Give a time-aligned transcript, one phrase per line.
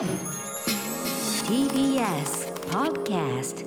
[0.00, 0.08] TBS
[2.70, 3.66] Podcast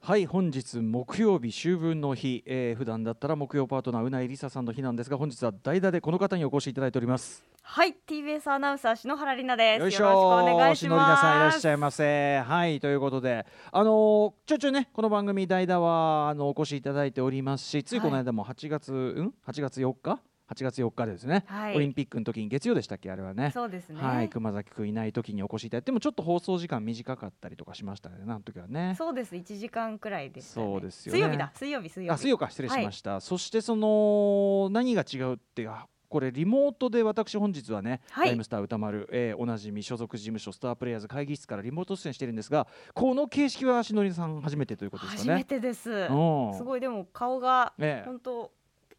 [0.00, 7.44] はい本日木曜日秋分の日、えー、普段だったら木曜パートナーうないりささんの日なんですが本日は代打でこの方にお越しいただいております。
[7.60, 9.80] はい TBS アナウンサー篠原里奈です。
[9.82, 10.24] よいしょよろしく
[10.54, 12.38] お願いし篠里奈さんいらっますしゃいませ。
[12.38, 13.44] はいということで。
[13.70, 20.18] あのーちょいちょいねこの番組代打はあのお越しいただいておりますしついこの間も8月、うん？8月4日？
[20.50, 21.76] 8月4日ですね、はい。
[21.76, 23.10] オリンピックの時に月曜でしたっけ？
[23.10, 23.52] あれはね。
[23.54, 24.28] そうですね、はい。
[24.28, 28.94] 熊崎くんいない時にお越しいただいてでもちょっと放送時間短かったりとかしましたねあの時はね。
[28.98, 29.34] そうです。
[29.34, 31.18] 1時間くらいでね、そうですよね。
[31.18, 31.52] 水曜日だ。
[31.54, 32.14] 水曜日水曜日。
[32.14, 32.50] あ水曜か。
[32.50, 38.28] 失礼しました、そしてその何が違うってあこれリモートで私本日はね、はい。
[38.30, 45.44] ライムスター歌丸、えーおなじみ所属事務所スタープレイヤーズ会議室からリモート出演してるんですがこの形式はしのりさん初めてということです初めかね。
[45.44, 45.88] てです。
[45.88, 46.54] うん。
[46.56, 46.80] すごい。
[46.80, 48.50] でも顔が本当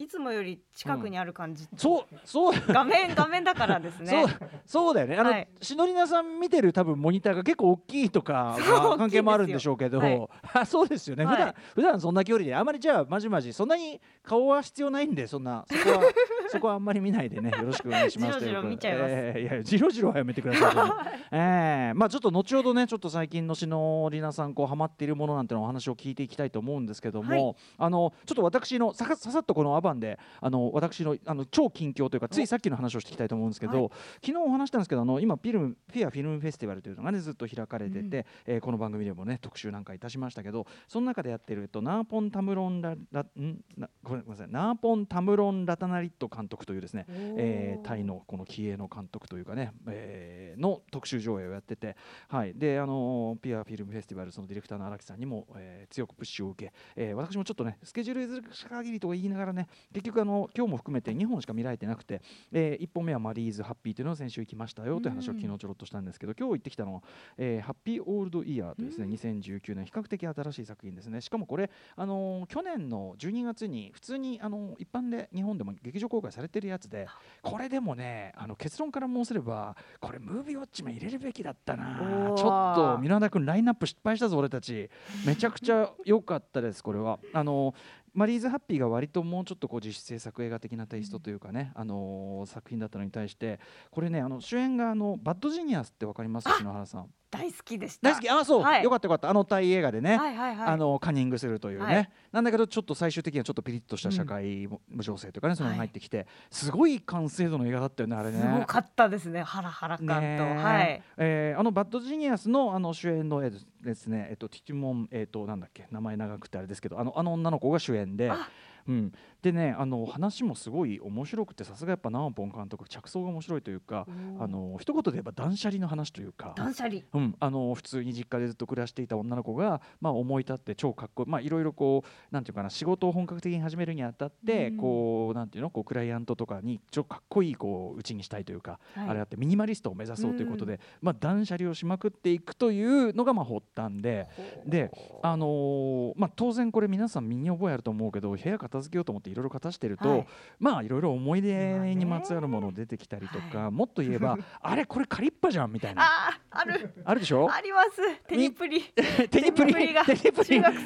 [0.01, 2.53] いつもより近くにある感じ、そうそう。
[2.73, 4.09] 画面画面だからですね。
[4.09, 5.15] そうそうだよね。
[5.15, 5.47] あの、はい。
[5.61, 8.57] しのりなさん見てる多分モニターが結構大きいとか
[8.97, 10.27] 関係もあるんでしょうけど、大きいん
[10.59, 11.35] あそうですよね、はい。
[11.35, 16.03] 普段普段そんな距離であまりじゃあまじまじそんなに顔は必要ないんでそんなそこは
[16.49, 17.51] そこはあんまり見ないでね。
[17.51, 18.39] よろしくお願いします。
[18.39, 18.69] じろじろということで。
[18.69, 19.11] 見ちゃいます。
[19.11, 20.75] えーいやじろじろはやめてください。
[20.75, 20.95] よ
[21.31, 27.55] えーまあちょっと後ほどねちょっと最近のしのりなさんこうハマっているものなんてのお話を聞いていきたいと思うんですけども、はい。
[27.77, 33.91] あのちょっと私のささっとこのアバンであの私のあの超近況というかついさっきの話をしていきたいと思うんですけど、はい。
[34.25, 51.95] 昨日お話したんですけどあの今フィルムフィアフィルムフェスティバルというのがねずっと開かれてて、えーこの番組でもね特集なんかいたしましたけどその中でやってるとナーポン・タムロンララんなごめんなさいナーポン・タムロン・ラタナリット監督というですね、えータイのこの気鋭の監督というかね、えーの特集上映をやってて、
[52.27, 67.01] はい、であのピアフィルムフェスティバルそのディレクターの荒木さんにも、えー強くプッシュを受け、えー私もちょっとねスケジュール譲る限りと言いながらね結局あの今日も含めて2本しか見られてなくて、え1本目はマリーズ・ハッピーというのを先週行きましたよという話を昨日ちょろっとしたんですけど、今日行ってきたのは、
[67.37, 71.21] えーハッピーオールドイヤーというですね、2019年比較的新しい作品ですね。
[71.21, 77.07] しかもこれ、あのー去年の12月に普通に、あのー一般で日本でも劇場公開されてるやつで
[77.41, 81.99] これでもねあの結論から申せればこれムービーウォッチも入れるべきだったな。
[82.35, 84.89] ちょっとミラダ君ラインナップ失敗したぞ俺たち。
[85.25, 87.19] めちゃくちゃ良かったですこれは。
[87.33, 87.75] あのー
[88.13, 93.59] マリーズ・ハッピーが割ともうちょっとこう自主制作映画的なテイストというかね、あのー作品だったのに対して
[93.91, 96.49] これねあの主演があのバッドジニアスってわかります？
[96.57, 98.09] 篠原さん大好きでした。
[98.09, 98.29] 大好き？
[98.29, 98.83] あそう、はい。
[98.83, 99.29] よかったよかった。
[99.29, 100.67] あのタイ映画でね、はいはいはい。
[100.67, 102.09] あのカンニングするというね、はい。
[102.33, 108.41] なんだけどちょっと最終的にはちょっとピリッとした社会無情性とかね、その入ってきてすごい完成度の映画だったよねあれね。
[108.41, 109.43] すごかったですね。
[109.43, 111.01] ハラハラ感と、はい。
[111.17, 115.87] えーあのバッドジニアスのあの主演の、えーですね、えっと、ティティモン、えっと、なんだっけ？
[115.89, 118.49] 名前長くてあれですけどあのあの女の子が主演であ、
[118.91, 124.05] うん、でねあの話もすごい面白くてさすがやっぱナーポン監督着想が面白いというか
[124.39, 126.53] あの一言で言えば断捨離の話というか。
[126.55, 127.01] 断捨離。
[127.13, 131.29] うん、あの普通に実家でずっと暮らしていた女の子が、まあ、思い立って超かっこいい。
[131.29, 134.77] まあいろいろこうなんていうかな仕事を本格的に始めるにあたって、うん。
[134.77, 139.09] こうなんていうのこうクライアントとかにちょかっこいいこううちにしたいというか、はい。
[139.09, 144.27] あれあってミニマリストを目指そうということで、まあ、断捨離をしまくっていくというのがまあ発端で。
[144.65, 144.91] で、
[145.23, 150.27] あのーまあ、当然これ皆さん身に覚えあると思うけど部屋片付けようと思っていろいろ片してると、はい。
[150.59, 156.03] まあいろいろ思い出にまつわるもの出てきたりとか、は もっと言えばあれこれカリッパじゃんみたいな
[156.51, 156.93] ある。
[157.05, 157.49] あるでしょ？
[157.51, 158.01] あります。
[158.27, 158.81] テニプリ。
[159.31, 160.49] テニプリがテニプリ。
[160.49, 160.77] 中学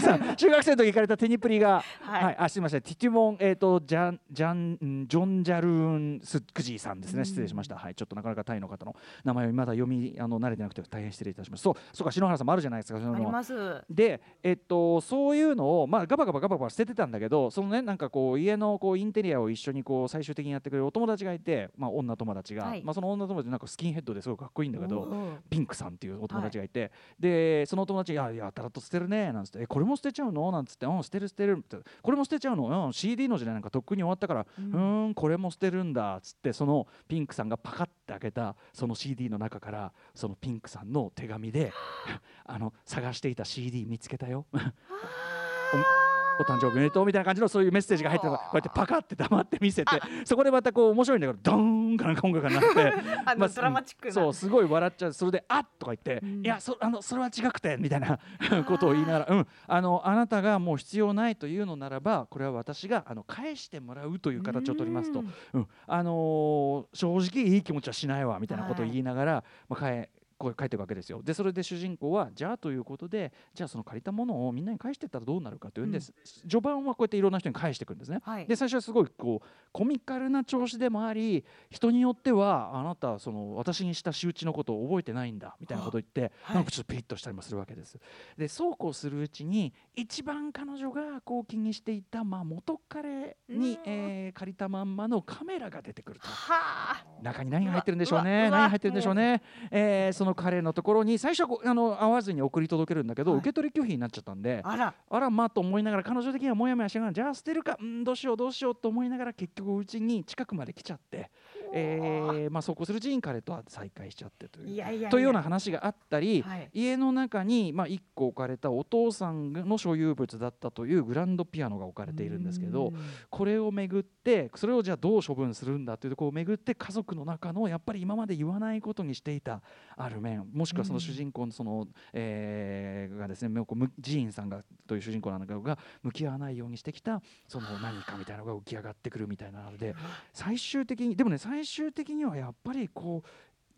[0.00, 2.24] 生の時中学生の時行かれたテニプリが、はい。
[2.24, 2.82] はい、あすみません。
[2.82, 7.24] ティティモンえっ、とジャンジャンんジョンジャルーンスックジーさんですね。
[7.24, 7.94] 失礼しました、はい。
[7.94, 8.94] ちょっとなかなかタイの方の
[9.24, 11.62] 名前をまだ読みあの慣れてなくて大変失礼いたします。
[11.62, 11.74] そう。
[11.92, 13.82] そうか篠原さんもあるじゃないですかあのります。
[13.90, 22.82] で、えっと、そういうのを、まあ、ガバガバガバガバ捨ててたんだけどそのねなんかこう家のこうインテリアを一緒にこう最終的にやってくれるお友達がいて、まあ、女友達が、はい。
[22.82, 25.06] まあ、その女友達なんかスキンヘッドですごいかっこいいんだけど
[25.48, 41.72] ピンクさんっていうお友達がいて、でそのお友達が「いややたらと捨てるね」なんつって「えこれも捨てちゃうの?」なんつって「うん捨てる捨てる」って「これも捨てちゃうの?」うん「CD の時代なんかとっくに終わったからうーんこれも捨てるんだ」っつってそのピンクさんがパカッて開けたその CD の中からそのピンクさんの手紙で
[42.44, 44.46] あの探していた CD 見つけたよ。
[46.38, 49.90] お誕生日おめでとうみたいな感じのそういうメッセージが入ってこうやってパカって黙って見せて
[50.24, 52.94] そこでまたこう面白いんだけどドーンかなんか音楽が鳴って
[53.26, 54.14] あのドラマチックな。
[54.14, 55.12] そうすごい笑っちゃう。
[55.12, 56.44] それで「あっ!」とか言って「うん。
[56.44, 58.18] いやそあのそれは違くて」みたいな
[58.66, 59.46] ことを言いながら「うん。
[59.66, 65.20] あのあなたがもう必要ないというのならばこれは私があの返してもらうという形を取りますと。
[65.20, 65.32] うん。
[65.52, 65.66] うん。
[65.86, 70.08] あのー正直いい気持ちはしないわみたいなことを言いながら、まあ、返
[70.40, 71.20] こう書いてるわけですよ。
[71.22, 76.14] でそれで主人公はじゃあということでじゃあその借りたものをみんなに返していったらどうなるかというんです、
[76.48, 78.46] 序盤はこうやっていろんな人に返していくんですね、はい。
[78.46, 86.56] で最初はすごいこうコミカルな調子でもあり人によってはあなたはその私にした仕打ちのことを覚えてないんだみたいなことを言って、はい。
[86.56, 87.98] なんかちょっとピリッとしたりもするわけです。
[88.38, 93.78] でそうこうするうちに一番彼女がこう気にしていた、まあ、元彼に、うん。
[93.84, 96.26] えー借りたまんまのカメラが出てくると。
[96.26, 96.54] は
[96.94, 97.04] あ。
[97.20, 103.40] 中に何が入ってるんでしょううね何が入ってるんでしょうね、えーその彼のところに最初はあの会わずに送り届けるんだけど、はい。
[103.40, 104.94] 受け取り拒否になっちゃったんであら。
[105.08, 111.30] あらまあと思いながら彼女的にはモヤモヤしながらじゃあ捨てるかうんどうしようどうしようと思いながら結局うちに近くまで来ちゃって、
[111.72, 115.08] えーまあ、そうこうするうちに彼とは再会しちゃってという。
[115.08, 116.70] というような話があったり、はい。
[116.72, 122.96] 家の中に、まあ、1個置かれたお父さんの所有物だったというグランドピアノが置かれているんですけどうん。
[123.28, 129.62] これをめぐってそれをじゃあどう処分するんだというところをめぐって家族の中のやっぱり今まで言わないことにしていた
[129.96, 139.94] ある面もしくはその主人公のその、えーがですねこうむジーンさんがという主人公なんだけどが向き合わないようにしてきたその何かみたいなのが浮き上がってくるみたいなので
[140.32, 143.28] 最終的にでもね最終的にはやっぱりこう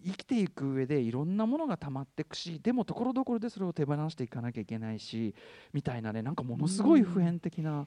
[0.05, 5.35] 生きていく上でいろんなものが溜まっていくしでもところどころでそれを手放していかなきゃいけないし
[5.73, 7.87] みたいなねなんかものすごい普遍的な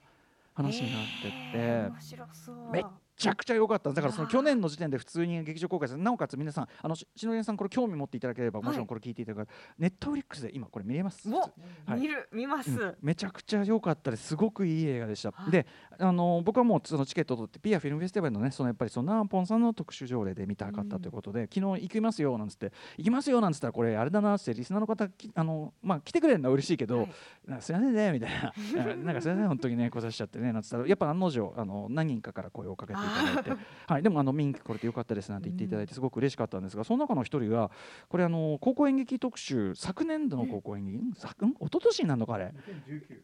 [0.54, 2.72] 話になってって。
[2.72, 2.84] めっ
[3.18, 11.30] ちゃくちゃ良かっただからその去年の時点で普通に劇場公開されてなおかつ皆さんあのし篠宮さんこれ興味持っていただければもちろんこれ聞いていただくネットフリックスで今これ見れます。
[11.30, 11.50] おは
[11.98, 12.00] い。
[12.00, 12.96] 見る見ます、うん。
[13.02, 14.28] めちゃくちゃ良かったです。
[14.28, 15.52] すごくいい映画でした、はい。
[15.52, 15.66] で
[15.98, 27.08] あの僕はもうそのチケットを取ってピアフィルムフェスティバルのねそのやっぱりそのナーポンさんの特集条例で見たかったということで、昨日行きますよなんつって行きますよなんつったらこれあれだなってリスナーの方きあのまあ来てくれるのは嬉しいけど、
[27.46, 28.96] すいませんねみたいな。
[28.96, 33.66] なんかすいません 本当にね来させちゃってねなんつったらやっぱ案の定あの何人かから声をかけていただいて。
[33.88, 37.70] はいでもあの見に来れてよかったですなんて言っていただいてすごく嬉しかったんですがその中の一人が
[38.10, 41.14] これあの高校演劇特集昨年度の高校演劇、ん？
[41.14, 41.52] 昨ん？
[41.52, 42.54] 一昨年になるのかあれ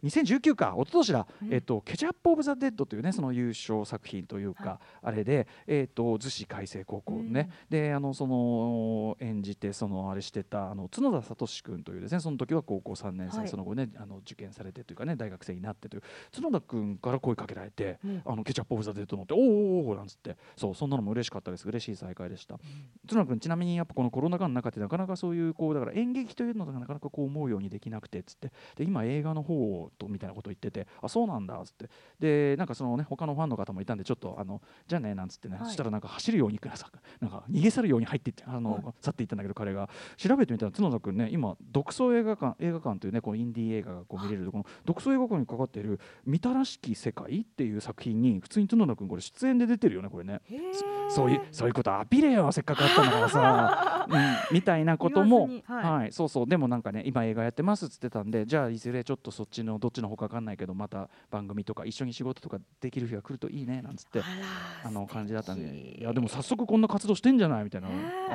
[0.04, 0.76] ？2019か。
[0.78, 1.54] 一昨年だ、うん。
[1.54, 4.80] えっとケチャップ・オブ・ザ・デッドというねその優勝作品というか、はい。
[5.04, 13.48] あれでえっと逗子海星高校ね、であのその演じてそのあれしてたあの角田聡君というですねその時は高校3年生、はい。
[13.48, 16.04] その後ねあの受験されてというかね大学生になってという。
[16.36, 18.22] 角田君から声かけられて、うん。
[18.26, 20.38] あのケチャップ・オブ・ザ・デッドのっておーおーおーなんつって。
[20.56, 21.68] そうそんなのも嬉しかったです。
[21.68, 22.60] 嬉しい再会でした。
[23.08, 28.52] 角田君ちなみにやっぱこのコロナ禍の中でなかなかそういうこうだから演劇というのがなかなかこう思うようにできなくてっつって。
[28.76, 31.90] で今映画の方とみたいなことを言っててあそうなんだっつって。
[32.20, 35.66] でなんかそのね他のファンの方もいたんでちょっとあのじゃあねなんつってね、はい。
[35.66, 36.90] そしたらなんか走るようにさ
[37.20, 39.90] なんか逃げ去るように入っていってあの、はい去っていったんだけど彼が。
[40.18, 50.42] 調べてみたら角田君ね今独創映画館映画館というねこうインディー映画がこう見れるこの独創映画館にかかっている「みたらしき世界」っていう作品に普通に角田君これ出演で出てるよねこれね。
[51.10, 54.08] そういうそういうことアピれよせっかくあったんだからさ、
[54.52, 56.48] うん、みたいなことも言わずには、はいいそうそう。
[56.48, 64.22] でもなんかね今映画やってますっつってたんでじゃあいずれちょっとそっちのどっちの方か分かんないけどまた番組とか一緒に仕事とかできる日が来るといいねなんつって
[64.86, 67.64] あの感じだったんでいやでも早速こんな活動してんじゃない？
[67.66, 67.88] みたいな。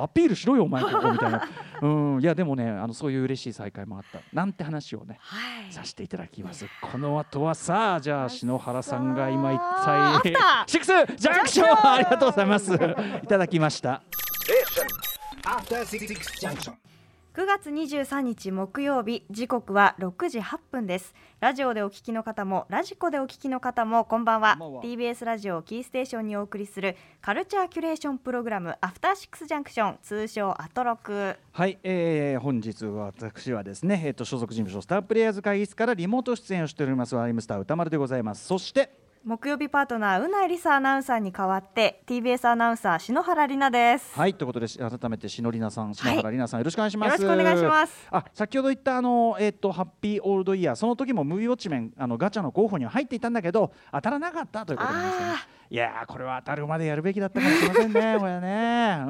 [0.03, 1.43] アピールしろよお前ここみたいな。
[1.83, 1.87] う
[2.19, 2.21] ん。
[2.21, 5.73] いやでもねあのそういう嬉しい再会もあったなんて話をねはい。
[5.73, 6.67] させていただきます。
[6.83, 10.37] この後はさあじゃあ篠原さんが今一あ体ー
[10.67, 12.75] シックスジャンクションありがとうございます。
[12.75, 14.03] いただきました。
[15.45, 16.07] After Six
[16.41, 16.75] Junction.
[17.37, 21.15] 9月23日木曜日時刻は6時8分です。
[21.39, 24.57] ラジオでお聞きの方もラジコでお聞きの方もこんばんは。
[24.59, 31.37] TBS ラジオをキーステーションにお送りするカルチャーキュレーションプログラムアフターシックスジャンクション通称アトロク。
[31.53, 38.47] はい、えー、本日は私はですね、えー、と所属事務所スタープレイヤーズ会議室からリモート出演をしておりますアイムスター歌丸でございます。
[38.47, 47.21] そして木曜日パートナーうないりさアナウンサーに代わって TBS アナウンサー篠原里奈です、はいということでし改めて篠里奈さん篠原里奈さん、よろしくお願いします。
[47.21, 48.07] よろしくお願いします。
[48.13, 55.35] あ先ほど言ったあのえっ、とハッピーオールドイヤーその時もムービーウォッチメンあのガチャの候補には入っていたんだけど当たらなかったということなんですよね。
[55.35, 58.97] あいやーこれは当たるまでやるべきだったかもしれませんね これね。
[59.01, 59.03] う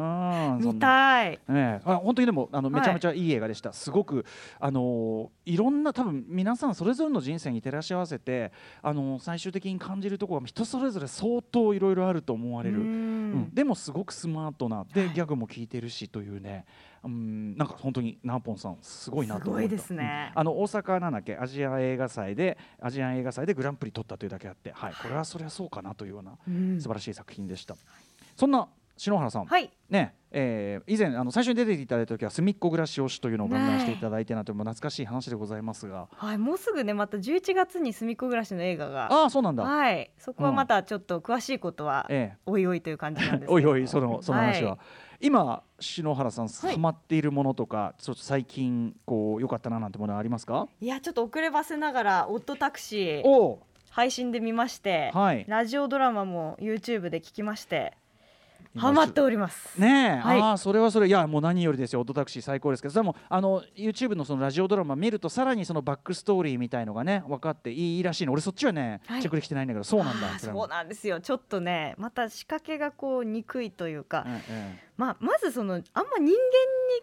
[0.58, 1.30] んそ見たい。
[1.32, 2.80] ねえ、あ本当にでもあのはい。
[2.80, 4.24] めちゃめちゃいい映画でした、すごく
[4.58, 13.32] あのーいろんな多分皆さんそれぞれの人生に照らし合わせてあのー最終的に感じるところが人それぞれ相当いろいろあると思われる、ううん。
[13.42, 13.50] ん。
[13.54, 14.84] でもすごくスマートな。
[14.92, 15.10] で、はい。
[15.10, 16.64] ギャグも効いてるしというね
[17.06, 20.32] うんなんか本当にナーポンさんすごいなと思いですね。
[20.34, 20.40] うん。
[20.40, 21.36] あの大阪なんだっけ？
[21.36, 26.80] アジア映画祭でアジアン映画祭でグランプリ取ったというだけあって、はい、これはそれはそうかなというようなうん。
[26.80, 27.76] 素晴らしい作品でした、
[28.36, 29.70] そんな篠原さん、はい。
[29.90, 39.12] ねえー以前あの最初に出ていただいた時は隅っこ暮らしをしというのをガンガンしていただいてなともう懐かしい話でございますが、はいもうすぐねまた11月に隅っこ暮らしの映画が。
[39.12, 40.10] ああそうなんだ、はい。
[40.18, 42.38] そこはまたちょっと詳しいことはええ。
[42.46, 43.52] おいおいという感じなんですけど。
[43.54, 44.78] おいおいそのその話は、はい
[45.20, 50.68] 今篠原さんはいハマっているものとか、ちょっと最近こう良かったななんてものはありますか？
[50.80, 55.44] いやちょっと遅ればせながらオットタクシーお配信で見まして、はい。
[55.48, 57.96] ラジオドラマも YouTube で聞きまして
[58.76, 59.80] ハマっております。
[59.80, 60.40] ねえ、はい。
[60.40, 61.08] ああそれはそれ。
[61.08, 62.00] いやもう何よりですよ。
[62.00, 62.92] オートタクシー最高ですけど。
[62.92, 68.32] それもあの YouTube のそのラジオドラマ見るとさらにそのバックストーリーみたいのがね分かっていいらしいの。
[68.32, 69.20] 俺そっちはね、はい。
[69.20, 69.84] チェックできてないんだけど。
[69.84, 70.38] そうなんだ。
[70.38, 70.68] そう。
[70.68, 71.20] なんですよ。
[71.20, 74.40] ちょっとねまた仕掛けがこう憎いというか、うんうん
[74.96, 76.34] まあ、まずそのあんま人間に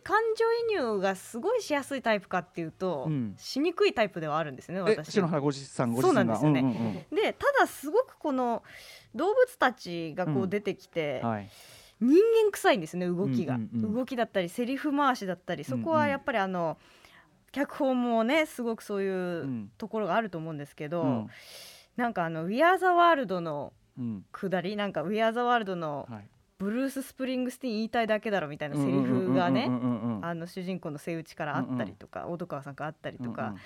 [0.04, 3.36] 感情移入がすごいしやすいタイプかっていうと、うん。
[3.38, 5.12] しにくいタイプではあるんですねえ私。
[5.12, 6.62] 篠原ご自さんご自そうなんですよね。
[6.62, 6.76] うんうん
[7.12, 7.16] うん。
[7.16, 8.64] でただすごくこの
[9.16, 10.42] 動物たちがこうん。
[10.44, 11.50] う出てきて、はい。
[12.02, 16.78] 人間臭いんですね動きが、うんうんうん動きだったりセリフ回しだったりそこはやっぱりあの、
[17.52, 19.72] 脚本もねすごくそういううん。
[19.78, 21.28] ところがあると思うんですけど、うん。
[21.96, 24.26] なんかあの「We Are the World」のうん。
[24.32, 26.28] 下りなんか「We Are the World」のはい。
[26.60, 29.70] ブルース・スプリングスティーン言いたいだけだろみたいなセリフがね
[30.46, 33.60] 主人公のセイウチからあったりとか小戸川さんからあったりとか、うんうん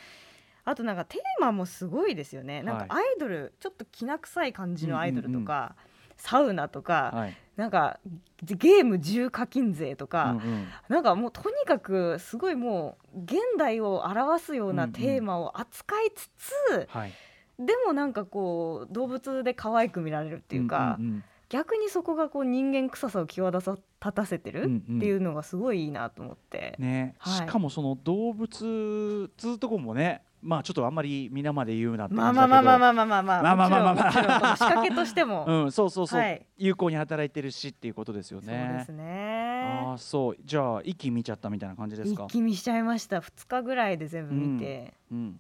[0.68, 5.76] あとなんかテーマもすごいですよね、なんかはアイドルちょっときな臭い感じのアイドルとか、
[6.18, 7.38] サウナとか、はい。
[7.56, 8.00] なんか
[8.44, 10.68] ゲーム重課金勢とか、うんうん。
[10.90, 17.14] なんかもうとにかくすごいもう現代を表すようなテーマを扱いつつ、はい。
[17.58, 24.98] でもなんかこう動物で可愛く見られるっていうか、んん逆にそこがこう人間臭さを際立た立たせてるうんうん。
[24.98, 26.76] っていうのがすごいいいなと思って。
[26.78, 27.34] ね、はい。
[27.38, 33.42] しかもその動物つうとこもねまあちょっとあんまり皆まで言うなってまあまあまあまあまあまあまあまあ。
[33.42, 34.08] まあまあま
[34.52, 36.46] あ仕掛けとしても、うんそうそうそう、はい。
[36.58, 39.84] 有効に働いてるしっていうことですよそうねですね。
[39.86, 40.38] ああそう。
[40.44, 42.26] じゃあ一気見ちゃったみたいな感じですか？
[42.26, 43.20] 一気見しちゃいました。
[43.20, 45.40] 2日ぐらいで全部見て、うん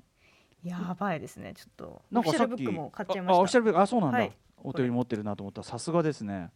[0.63, 1.53] やばいですね。
[1.55, 3.33] ちょっとなんかさっきオフィシャルブックも買っちゃいました。
[3.33, 4.31] ああオフィシャルブックあそうなんだ、はい。
[4.63, 5.61] お手に持ってるなと思った。
[5.61, 6.49] らさすがですね。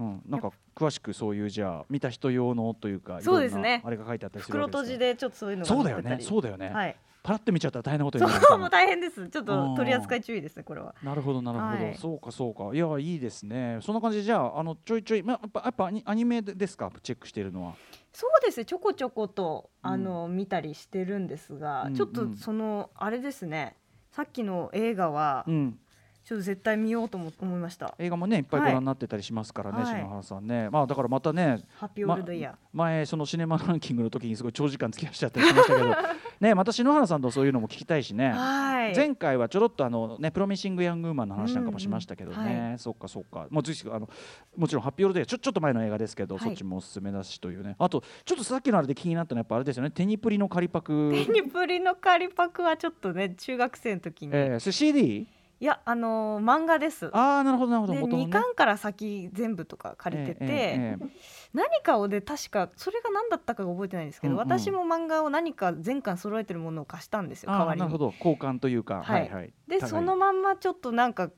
[0.00, 3.80] うん、なんか詳しくそういうじゃあ見た人用のというかそうですね。
[3.84, 6.18] あれが書いてあったりする袋わけです閉じでちょっとそういうのがそうだよね。
[6.20, 8.44] そうだよね、はいパラって見ちゃったら大変なことになる。
[8.46, 9.28] そうもう大変です。
[9.30, 10.94] ちょっと取り扱い注意ですねこれは。
[11.02, 11.96] なるほどなるほど、はい。
[11.96, 12.70] そうかそうか。
[12.74, 13.78] いやいいですね。
[13.80, 16.92] そんな感じでじゃああのちょいちょい、まあ、やっぱやっぱアニメですか？
[17.02, 17.74] チェックしているのは。
[18.12, 18.66] そうですね。
[18.66, 19.90] ちょこちょことうん。
[19.90, 21.94] あの、見たりしてるんですが、うん。
[21.94, 23.74] ちょっとそのあれですね。
[24.12, 25.78] さっきの映画はうん
[26.24, 27.94] ちょっと絶対見ようとも思いました。
[27.98, 28.72] 映画もねいっぱいごはい。
[28.72, 29.86] 覧になってたりしますからね、はい。
[29.86, 30.70] 篠原さんね。
[30.70, 35.94] まあだからまたねハッピーオールドイヤー、前そのシネマランキングの時にすごい長時間付き合いしちゃったりしましたけど
[36.40, 38.30] ねまた篠原さんとそういうのも聞きたいしね。
[38.32, 38.96] はい。
[38.96, 43.46] 前回はちょろっとあのねプロミシングヤングウーマンの話なんかもしましたけどね、うんうんはそっかそっか。
[43.50, 44.08] もうぜひあの
[44.56, 47.76] もちろんハッピーオールデーちょちょっと前の映画ですけど、はいそっちもおすすめだしというね。
[47.78, 49.90] あとちょっとさっきのあれで気になったのはやっぱあれですよね。
[49.90, 51.12] テニプリの仮パク。
[51.26, 55.26] テニプリの仮パクはちょっとね中学生の時に、えー、それ CD?
[55.64, 57.08] いやあのー漫画です。
[57.16, 57.94] ああなるほどなるほど。
[57.94, 58.26] で2元のね。
[58.30, 61.06] 巻から先全部とか借りてて、えええええ
[61.54, 64.46] 何かをで確かそれが何だったかが覚えてないんですけど、うんうん。
[64.46, 67.86] 私も漫画を何か全巻揃えてるものを貸したんですよあ代わりに。
[67.86, 68.12] ーなるほど。
[68.18, 69.22] 交換というか、はい。
[69.22, 69.54] はいはい。
[69.66, 71.30] でそのまんまちょっとなんか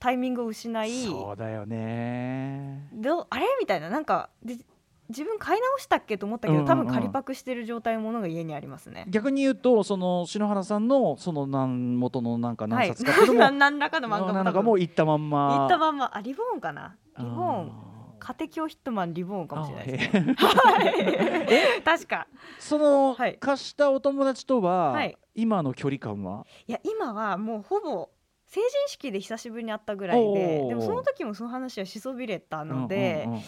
[0.00, 1.04] タイミングを失い。
[1.04, 2.88] そうだよね。
[2.92, 3.46] どうあれ？
[3.60, 3.90] みたいな。
[3.90, 4.56] なんかで
[5.12, 6.84] 自分買い直したっけと思ったけど、うんうんうん。
[6.84, 9.04] 多分仮パクしてる状態のものが家にありますね。
[9.08, 12.88] 逆に言うとその篠原さんのその何元のなんか何はい。
[12.88, 15.56] 冊かってい何何らかの漫画もなんかもういったまんま。
[15.58, 16.96] 言ったまんまあリボーンかな。
[17.18, 17.70] リボーン。
[17.88, 17.92] あ
[18.24, 21.46] 家庭教ヒットマンリボーンかもしれないですあね。
[21.50, 22.28] へ 確か。
[22.60, 23.36] その、はい。
[23.40, 25.18] 貸したお友達とは、はい。
[25.34, 26.46] 今の距離感は？
[26.68, 28.10] いや今はもうほぼ
[28.52, 33.42] 成人式で久しぶりに会ったぐらいででもその時もその話はしそびれたので、うんうんうんうん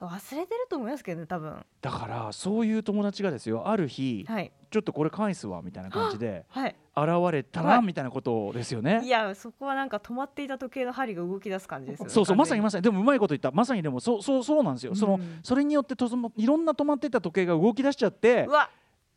[0.00, 1.62] 忘れてると思いますけどね多分。
[1.82, 4.50] だからそういう友達がですよある日、はい。
[4.70, 6.76] ちょっとこれ返すわみたいな感じではい。
[6.96, 7.82] 現れたら、はい。
[7.82, 9.02] みたいなことですよね。
[9.04, 12.84] いやそこはなんか止まっていた時計の針が動き出す感じですよねそうそうまさにまささに。
[12.84, 13.50] でもうまいこと言った。
[13.50, 15.40] まさにでもそうそうそうなんですよ、そのうん。
[15.42, 18.70] それによってとそのいろんな止まってた時計が動き出しちゃってうわ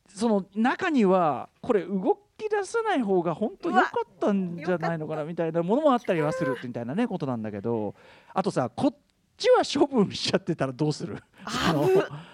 [0.07, 7.41] その中にはこれ動き出さない方が本当良かったんじゃないのかなみたいなものもあったりはするみたいなねことなん。
[7.41, 7.95] だけど
[8.33, 8.95] あとさこっ
[9.37, 11.15] ちは処分しちゃってたらどうする？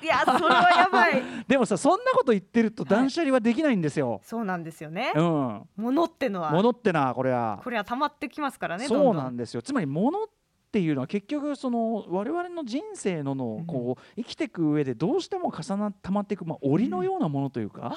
[0.01, 1.23] いやそれはやばい。
[1.47, 4.19] でもさそんなこと言ってると断捨離はできないんですよ。
[4.23, 5.13] そうなんですよね。
[5.15, 6.51] うん、物ってのは。
[6.51, 9.61] 物ってなこれはこれは溜まってきますからねそうなんでですよ。
[9.61, 10.33] つまり物って
[10.77, 13.65] いうのは結局その我々の人生ののうん。
[13.65, 17.95] こう生きていく上でどうしても重な溜まっていくまあ檻のようなものというか、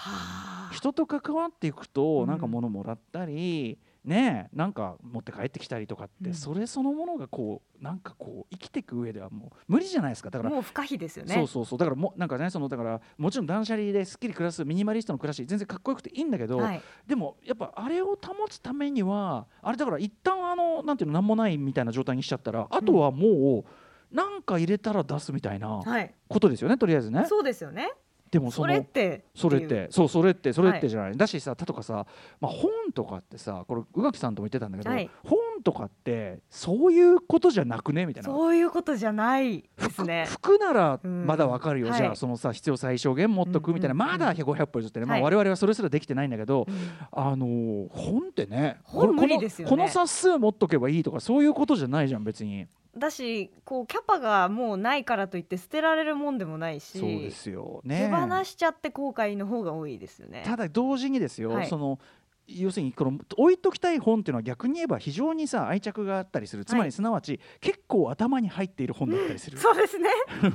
[0.72, 2.26] 人と関わっていくとうん。
[2.28, 6.34] なんか物もらったり、ねえなんか持って帰ってきたりとかって、うん。
[6.34, 10.30] それそのものがこうなんかこう生きていく上ではもう無理じゃないですか。
[10.30, 11.34] だからもう不可避ですよね。
[11.34, 11.78] そうそうそう。
[11.78, 16.82] だからもなんかねそのだからもちろん断捨離ですっきり暮らすミニマリストの暮らし全然かっこよくていいんだけど、はい。
[17.06, 23.64] でもやっぱあれを保つためにはあれだから一旦あのなんていうのなんもないみたいな状態にしちゃったらあとはも
[24.10, 26.12] うなんか入れたら出すみたいなはい。
[26.28, 27.24] ことですよねとりあえずね。
[27.28, 27.88] そうですよね。
[27.88, 27.96] そ
[28.32, 29.88] でもそのれってそれっって。
[29.90, 32.06] そうそれってそれっはいてじゃない、だしさ例とかさ、
[32.40, 35.10] まあ、本とかってさこれ宇垣さんとも言ってたんだけど、はい。
[35.22, 38.30] 本とかってそういうことじゃなくねみたいな。
[38.30, 40.24] そういうことじゃないです服ね。
[40.26, 41.26] 服ならうん。
[41.26, 41.98] まだわかるよ、はい。
[41.98, 45.22] じゃあそのさ必要最小限持っとくみたいな、うんうんうんまだ500歩譲ってね、まあ、はい。
[45.24, 46.74] 我々はそれすらできてないんだけど、うん。
[47.10, 49.70] あのー本ってね本この無理ですよね。
[49.70, 57.80] この冊数持っとけばいいとかそういうことじゃないじゃん別にだしこうキャパがもうないからといって捨てられるもんでもないしそうですよ。
[57.84, 60.42] 手ね放しちゃって後悔の方が多いですよね。
[60.44, 61.68] ただ同時にですよ、はい。
[61.68, 61.98] その
[62.46, 66.64] 要するにこの置いときたい本っていうのは逆に言えば非常にさ愛着があったりする。
[66.64, 69.56] つまはいりすなわち結構頭に入っている本だったりする。
[69.58, 70.10] そうですね。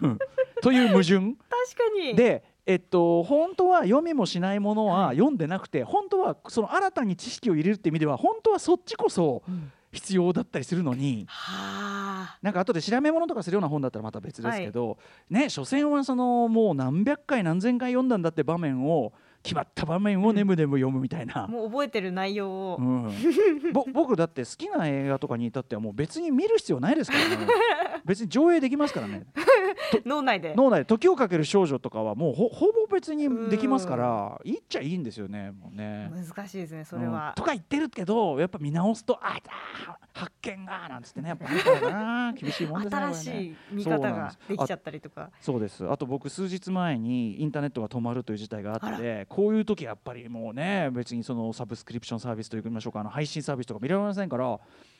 [0.61, 1.15] という矛盾。
[1.15, 1.35] 確か
[1.99, 2.15] に。
[2.15, 5.15] で、えっと、本当は読みもしないものははい。
[5.15, 12.37] 読んでなくて本当はその新たに知識を入れるって意味では本当はそっちこそうん必要だったりするのにはあ。
[12.41, 14.97] なんか後で調べ物とかするような本だったらまた別ですけど、
[15.29, 19.13] ね所詮はそのもう何百回何千回読んだんだって場面を
[19.47, 21.47] 決まった場面をねむねむ読むみたいな。
[21.47, 23.13] もう覚えてる内容を、うん、
[23.71, 27.47] ぼ 僕だって好きな映画とかに至ってはもう別に見る必要ないですからね。
[28.03, 29.25] 別に上映できますからね。
[30.05, 30.53] 脳内で。
[30.53, 30.85] 脳内で。
[30.85, 36.11] 時をかける少女とかはもうほほぼ別にできますからいいっちゃいいんですよねもうね。
[36.11, 37.29] 難しいですねそれは。
[37.29, 39.37] うん、とか言ってるけどやっぱ見直すとあ
[39.87, 45.29] あ発見がなんつってねやっぱ厳しいもんですね新しい見方ができちゃったりとか。
[45.39, 45.87] そうです。
[45.89, 54.59] あと僕数日前にインターネットが止まるという事態がああってこういう時やっぱりもうね別にそのサブスクリプションサービスといいましょうかあの配信サービスとか見られませんから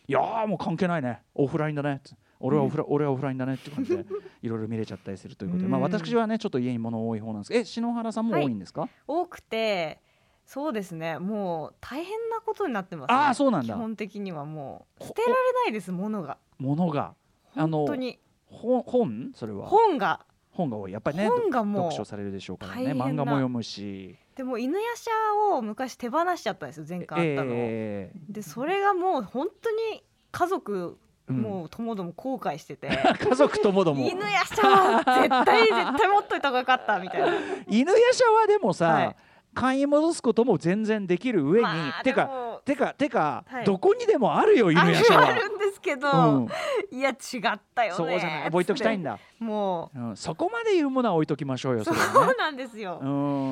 [0.09, 1.21] いやーもう関係ないね。
[1.35, 2.01] オフラインだね。
[2.39, 4.05] 俺はオフラ、俺はオフラインだねって感じで
[4.41, 7.53] いろいろ見れちゃったりするということで、まあ、うん私はねちょっと家に物多い方なんです。
[7.53, 9.99] え篠原さんも多いんですか、多くて
[10.47, 11.19] そうですね。
[11.19, 13.73] もう大変なことになってます、ね、ああそうなんだ。
[13.73, 15.03] 基本的にはもう。
[15.03, 15.33] 捨てられ
[15.65, 16.37] ないです物が。
[16.57, 17.15] 物が。
[17.53, 18.17] あの本当に。
[18.45, 19.67] 本本それは。
[19.67, 20.25] 本が。
[20.51, 20.93] 本が多い。
[20.93, 22.93] やっぱりね本がもう読書されるでしょうからね。
[22.93, 24.17] 漫画も読むし。
[24.35, 27.51] でも犬夜叉を昔手放しちゃったんですよ前回あったの。
[27.51, 30.01] を、えでそれがもう本当に
[30.31, 31.41] 家族ーうん。
[31.41, 32.87] もうともども後悔してて、
[33.19, 34.07] 家族ともども。
[34.07, 37.27] 犬夜叉は絶対絶対持っといた方がよかったみたいな。
[37.67, 39.15] 犬夜叉はでもさ、はい
[39.57, 43.65] 買い戻すことも全然できる上に、まあてかてかてか、はい。
[43.65, 45.27] どこにでもあるよ犬ある夜叉は。
[45.29, 46.47] あるんですけど、うん、
[46.91, 47.95] いや違ったよね。
[47.95, 48.43] そうじゃない。
[48.45, 49.99] 覚えときたいんだ、もう。
[50.11, 51.95] ん、そこまで言うものは置いときましょうようそう
[52.37, 53.05] なんですよ、う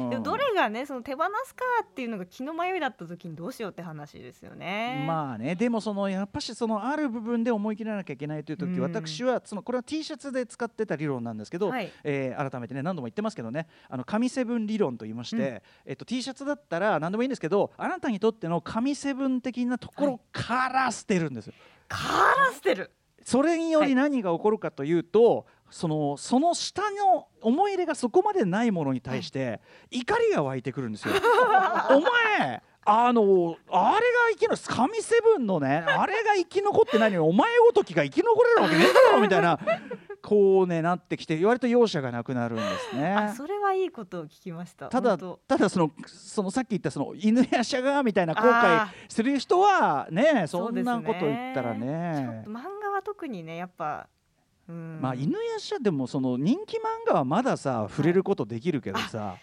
[0.07, 0.09] ん。
[0.09, 5.05] でもどれがねその手放すかっていうのが気の迷いだった時にどうしようって話ですよね。
[5.07, 8.81] まあねでもそのやっぱしそのある部分で思い切らなきゃいけないという時、うん。
[8.81, 11.91] 私はそのこれは T シャツで使ってた理論なんですけど、はい。
[12.03, 13.67] えー改めてね何度も言ってますけどね。
[13.89, 15.61] あの紙セブン理論と言いまして、うん。
[15.85, 21.53] えっと T シャツだったら何でもいいんですけどあなたにとっての紙セブン的なところから捨てるんですよ。
[21.87, 21.97] か
[22.37, 22.91] ら捨てる
[23.25, 31.15] それにより何が起こるかというと、そのその下の思い入れがそこまでないものに対して怒りが湧いてくるんですよ。
[31.89, 39.59] お前あのあれが生きの紙セブンのねあれが生き残ってないのにお前ごときが生き残れるわけねえだろみたいな
[40.25, 43.13] こうねなってきて割と容赦がなくなるんですね。
[43.13, 44.87] あそれはいいことを聞きました。
[44.87, 54.07] ただただそのそのさっき言ったその犬やしゃがみたいな後悔あする人はねそんなこと言ったらちょねっと漫画は特にねやっぱ
[54.67, 54.99] うん。
[54.99, 59.35] まあ犬やしゃでもその人気漫画はまださ触れることできるけどさ、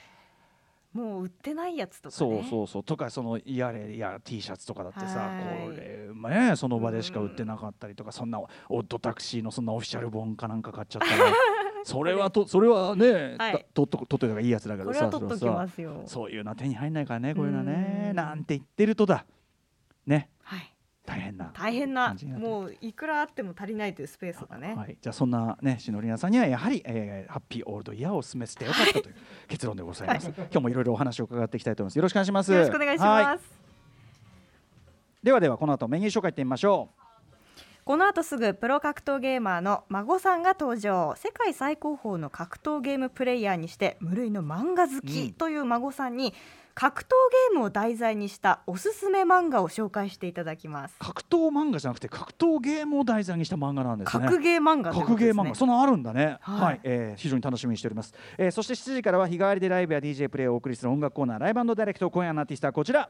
[0.92, 2.84] もう売ってないやつとかそうねそうそう。
[2.84, 6.20] とかそのやれや T シャツとかだってさはい。
[6.20, 8.46] これねその場でしか売ってなかったりとかそんなオ
[8.80, 11.32] ッドタクシーのそんなオフィシャル本かなんか買っちゃったら。
[11.84, 13.52] それはとそれはね、はい。
[13.52, 15.10] た取っとく取っといたいいやつだけどさ
[16.06, 18.08] そういうのは手に入んないからねこういうのはね。
[18.10, 18.16] うん。
[18.16, 19.24] なんて言ってるとだ。
[20.06, 20.28] ね。
[20.41, 20.41] はい
[21.12, 29.14] 大変な大変なもういくらあっても足りないというスペースがね、はい、じゃあそんなねしのりなさんにはやはり、えーハッピーオールドイヤーを進めてよかったという
[29.48, 31.96] 結論でございます、今日もいろいろお話を伺っていきたいと思います。
[31.96, 32.52] よろしくお願いします。
[32.52, 33.44] よろしくお願いしはます。
[35.22, 36.88] ではではこの後メニュー紹介いってみましょ
[37.84, 41.14] この後すぐプロ格闘ゲーマーの孫さんが登場。
[41.16, 45.00] 世界最高峰の格闘ゲームプレイヤーにして無類の漫画好うん。
[45.00, 46.32] きという孫さんに
[46.74, 47.06] 格闘
[47.52, 50.96] ゲームを題材にしたおすすめ漫画を紹介していただきます。
[51.00, 54.24] う格闘漫画じゃなくて格闘ゲームを題材にした漫画なんですね。
[54.24, 55.54] 格ゲー漫画格ゲー漫画。
[55.54, 56.38] そのあるんだね。
[56.40, 56.64] はい。
[56.64, 63.08] はい、えー非常に楽しみにしております、えーそして7時からは日替わりでライブや DJ プレイをお送りする音楽コーナーライブダイレクト今夜のアーティストはこちら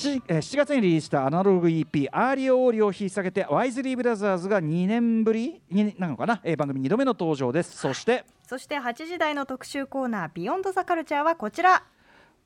[0.00, 7.76] 7, えー7月にリリースしたアナログ EP「アーリオオーリ」を引っ提げて Wisely Brothers が2年ぶりになのかな、えー番組2度目の登場です。
[7.76, 11.82] そしてそして8時台の特集コーナー Beyond the Culture はこちら。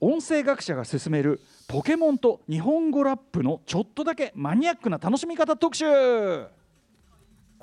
[0.00, 5.84] 音声学者が勧めるポケモンと日本語ラップのちょっとだけマニアックな楽しみ方特集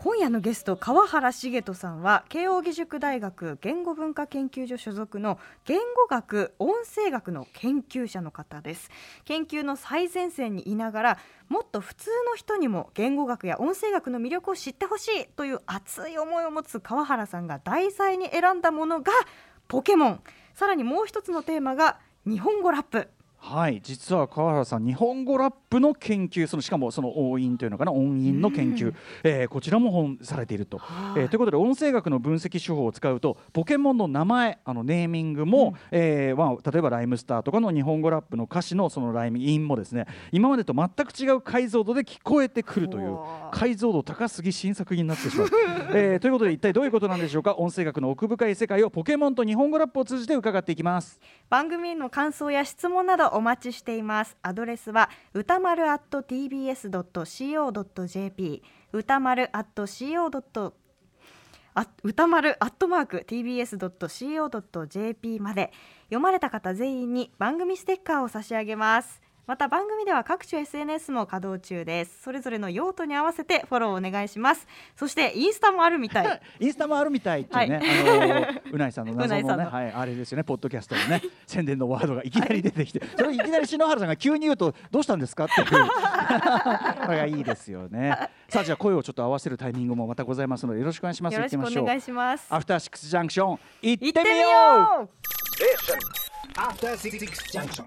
[0.04, 8.90] 今夜のゲスト川原繁人さんは慶應義塾大学言語文化研究所所属の言語学音声学の研究者の方です。
[9.26, 11.18] 研究の最前線にいながら
[11.50, 19.12] もっと普通の人にも言語学や音声学の魅力を知ってほしいという熱い思いを持つ川原さんが題材に選んだものが
[19.68, 20.22] ポケモン。
[20.56, 23.08] さらにもう一つのテーマが日本語ラップ。
[23.44, 23.82] はい。
[23.82, 28.96] 実は川原さん日本語ラップの研究そのしかもその音韻というのかな音韻の研究、うん。
[29.24, 31.22] えーこちらも本されていると、はい。
[31.24, 43.18] えーということで音声学の分析手法を使うとポケモンの名前あのネーミングも、えーまあ、例えばライムスターとかの日本語ラップの歌詞のそのライム韻もですね今までと全く違う解像度で聞こえてくるという
[43.52, 45.50] 解像度高すぎ新作品になってしまう、
[45.96, 47.56] えーということで一体どういうことなんでしょうか？
[47.56, 51.20] 音声学の奥深い世界をポケモンと日本語ラップを通じて伺っていきます。
[51.50, 54.38] 番組への感想や質問などお待ちしています。
[54.42, 57.02] アドレスは歌丸 at tbs.co.jp
[58.94, 60.74] 歌丸 at co.
[61.74, 64.30] あ歌丸アットマーク tbs.co.jp
[65.40, 65.72] まで。
[66.12, 69.22] 読まれた方全員に番組ステッカーを差し上げます。
[69.52, 72.22] また番組では各種 SNS も稼働中です。
[72.24, 74.66] それぞれの用途に合わせてフォローお願いします。
[74.96, 76.42] そしてインスタもあるみたい。
[76.62, 78.32] インスタもあるみたいっていうね、はい。
[78.32, 79.70] あのうないさんの 謎のね、うないさんの。
[79.70, 85.68] はい、あれですよね、ポッドキャストのね、宣伝のワードがいきなり出てきて、それをいきなり篠原さんが急に言うと、どうしたんですかっていう、
[87.06, 88.30] これがいいですよね。
[88.48, 91.34] さあ、じゃあ声をちょっと合わせるタイミングもまたございますので、よろしくお願いします。
[91.34, 92.48] よろしくお願いします。
[92.50, 94.08] アフターシックスジャンクション、行ってみよう。
[94.08, 95.08] 行ってみよ
[96.08, 96.22] う。
[96.58, 97.86] After Six Junction.